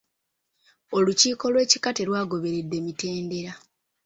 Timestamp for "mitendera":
2.85-3.53